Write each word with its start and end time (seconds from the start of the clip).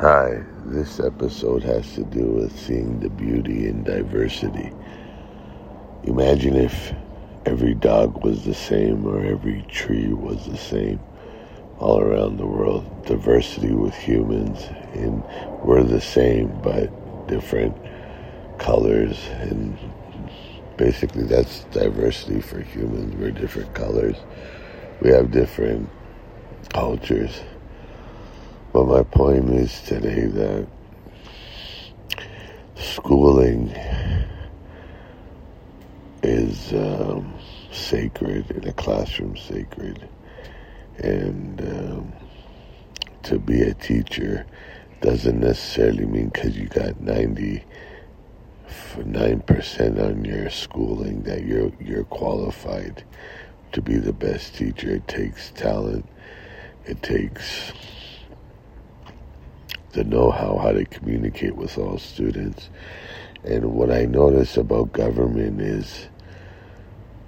Hi, 0.00 0.42
this 0.64 0.98
episode 0.98 1.62
has 1.62 1.92
to 1.96 2.04
do 2.04 2.24
with 2.24 2.58
seeing 2.58 3.00
the 3.00 3.10
beauty 3.10 3.68
in 3.68 3.84
diversity. 3.84 4.72
Imagine 6.04 6.56
if 6.56 6.94
every 7.44 7.74
dog 7.74 8.24
was 8.24 8.46
the 8.46 8.54
same 8.54 9.04
or 9.04 9.22
every 9.22 9.60
tree 9.68 10.10
was 10.14 10.46
the 10.46 10.56
same 10.56 11.00
all 11.78 12.00
around 12.00 12.38
the 12.38 12.46
world. 12.46 13.04
Diversity 13.04 13.74
with 13.74 13.92
humans, 13.94 14.70
and 14.94 15.22
we're 15.62 15.82
the 15.82 16.00
same 16.00 16.48
but 16.62 16.88
different 17.28 17.76
colors, 18.58 19.18
and 19.32 19.78
basically 20.78 21.24
that's 21.24 21.64
diversity 21.72 22.40
for 22.40 22.62
humans. 22.62 23.14
We're 23.16 23.32
different 23.32 23.74
colors, 23.74 24.16
we 25.02 25.10
have 25.10 25.30
different 25.30 25.90
cultures 26.72 27.42
my 28.90 29.04
point 29.04 29.48
is 29.50 29.82
today 29.82 30.26
that 30.26 30.66
schooling 32.74 33.68
is 36.24 36.72
um, 36.72 37.32
sacred 37.70 38.50
in 38.50 38.66
a 38.66 38.72
classroom, 38.72 39.36
sacred. 39.36 40.08
And 40.98 41.60
um, 41.60 42.12
to 43.22 43.38
be 43.38 43.62
a 43.62 43.74
teacher 43.74 44.44
doesn't 45.00 45.38
necessarily 45.38 46.04
mean 46.04 46.30
because 46.30 46.58
you 46.58 46.66
got 46.66 47.00
90 47.00 47.64
nine 49.04 49.40
percent 49.42 50.00
on 50.00 50.24
your 50.24 50.50
schooling 50.50 51.22
that 51.22 51.44
you're 51.44 51.70
you're 51.80 52.04
qualified 52.04 53.04
to 53.70 53.80
be 53.80 53.98
the 53.98 54.12
best 54.12 54.56
teacher. 54.56 54.90
It 54.90 55.06
takes 55.06 55.52
talent. 55.52 56.06
It 56.86 57.00
takes 57.04 57.72
the 59.92 60.04
know-how 60.04 60.58
how 60.58 60.72
to 60.72 60.84
communicate 60.84 61.56
with 61.56 61.76
all 61.78 61.98
students. 61.98 62.70
And 63.44 63.72
what 63.72 63.90
I 63.90 64.04
notice 64.04 64.56
about 64.56 64.92
government 64.92 65.60
is 65.60 66.08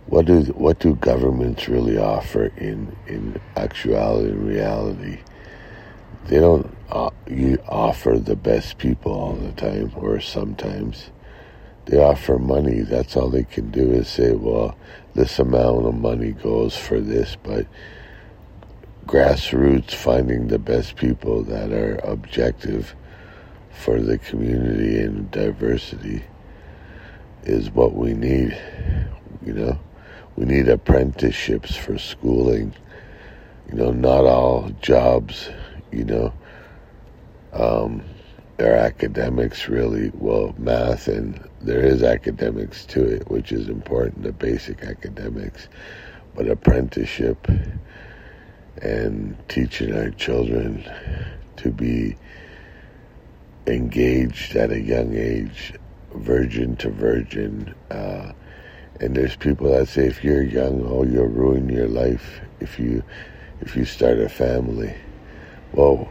what 0.06 0.26
do 0.26 0.42
what 0.56 0.78
do 0.78 0.94
governments 0.96 1.68
really 1.68 1.96
offer 1.96 2.46
in 2.56 2.94
in 3.06 3.40
actuality 3.56 4.30
and 4.30 4.46
reality? 4.46 5.18
They 6.26 6.38
don't 6.38 6.76
uh, 6.90 7.10
you 7.26 7.58
offer 7.68 8.18
the 8.18 8.36
best 8.36 8.78
people 8.78 9.12
all 9.12 9.34
the 9.34 9.52
time, 9.52 9.92
or 9.96 10.20
sometimes 10.20 11.10
they 11.86 11.98
offer 11.98 12.38
money. 12.38 12.80
That's 12.82 13.16
all 13.16 13.30
they 13.30 13.44
can 13.44 13.70
do 13.70 13.90
is 13.92 14.08
say, 14.08 14.32
well, 14.32 14.76
this 15.14 15.38
amount 15.38 15.86
of 15.86 15.94
money 15.94 16.32
goes 16.32 16.76
for 16.76 17.00
this, 17.00 17.36
but 17.42 17.66
grassroots, 19.06 19.92
finding 19.92 20.48
the 20.48 20.58
best 20.58 20.96
people 20.96 21.42
that 21.44 21.72
are 21.72 21.96
objective 22.04 22.94
for 23.70 24.00
the 24.00 24.18
community 24.18 24.98
and 25.00 25.30
diversity 25.30 26.22
is 27.44 27.70
what 27.70 27.94
we 27.94 28.14
need. 28.14 28.56
You 29.44 29.52
know, 29.54 29.78
we 30.36 30.44
need 30.44 30.68
apprenticeships 30.68 31.74
for 31.74 31.98
schooling. 31.98 32.74
You 33.68 33.74
know, 33.76 33.90
not 33.90 34.24
all 34.24 34.70
jobs, 34.80 35.50
you 35.90 36.04
know, 36.04 36.32
um, 37.52 38.02
are 38.60 38.74
academics 38.74 39.68
really. 39.68 40.10
Well, 40.14 40.54
math 40.58 41.08
and 41.08 41.48
there 41.60 41.82
is 41.82 42.02
academics 42.02 42.84
to 42.86 43.04
it, 43.04 43.30
which 43.30 43.50
is 43.50 43.68
important, 43.68 44.22
the 44.22 44.32
basic 44.32 44.84
academics. 44.84 45.68
But 46.34 46.48
apprenticeship 46.48 47.48
and 48.80 49.36
teaching 49.48 49.94
our 49.94 50.10
children 50.10 50.84
to 51.56 51.70
be 51.70 52.16
engaged 53.66 54.56
at 54.56 54.72
a 54.72 54.80
young 54.80 55.14
age, 55.14 55.74
virgin 56.14 56.76
to 56.76 56.90
virgin. 56.90 57.74
Uh, 57.90 58.32
and 59.00 59.14
there's 59.16 59.36
people 59.36 59.70
that 59.70 59.88
say 59.88 60.06
if 60.06 60.24
you're 60.24 60.42
young, 60.42 60.84
oh, 60.86 61.04
you'll 61.04 61.26
ruin 61.26 61.68
your 61.68 61.88
life 61.88 62.40
if 62.60 62.78
you 62.78 63.02
if 63.60 63.76
you 63.76 63.84
start 63.84 64.18
a 64.18 64.28
family. 64.28 64.94
Well, 65.72 66.08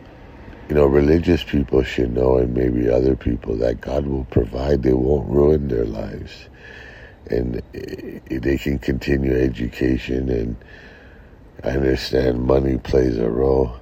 you 0.69 0.75
know, 0.75 0.85
religious 0.85 1.43
people 1.43 1.83
should 1.83 2.13
know, 2.13 2.37
and 2.37 2.53
maybe 2.53 2.89
other 2.89 3.15
people, 3.15 3.57
that 3.57 3.81
God 3.81 4.07
will 4.07 4.23
provide. 4.25 4.83
They 4.83 4.93
won't 4.93 5.29
ruin 5.29 5.67
their 5.67 5.85
lives, 5.85 6.47
and 7.29 7.61
they 7.73 8.57
can 8.57 8.79
continue 8.79 9.35
education 9.35 10.29
and 10.29 10.55
I 11.63 11.69
understand 11.69 12.41
money 12.41 12.79
plays 12.79 13.17
a 13.19 13.29
role, 13.29 13.75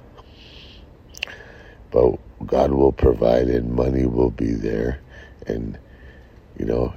but 1.90 2.18
God 2.46 2.72
will 2.72 2.92
provide 2.92 3.48
and 3.48 3.72
money 3.72 4.04
will 4.04 4.30
be 4.30 4.52
there. 4.52 5.00
And, 5.46 5.78
you 6.58 6.66
know, 6.66 6.92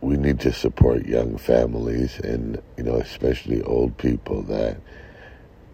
we 0.00 0.16
need 0.16 0.40
to 0.40 0.52
support 0.52 1.06
young 1.06 1.38
families 1.38 2.18
and, 2.18 2.60
you 2.76 2.82
know, 2.82 2.96
especially 2.96 3.62
old 3.62 3.96
people 3.96 4.42
that, 4.42 4.78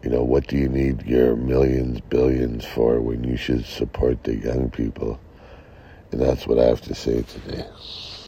you 0.02 0.10
know, 0.10 0.22
what 0.22 0.46
do 0.48 0.56
you 0.56 0.68
need 0.68 1.02
your 1.06 1.34
millions, 1.34 2.00
billions 2.02 2.64
for 2.64 3.00
when 3.00 3.24
you 3.24 3.38
should 3.38 3.64
support 3.64 4.24
the 4.24 4.36
young 4.36 4.70
people? 4.70 5.18
And 6.12 6.20
that's 6.20 6.46
what 6.46 6.58
I 6.58 6.64
have 6.64 6.82
to 6.82 6.94
say 6.94 7.22
today. 7.22 7.64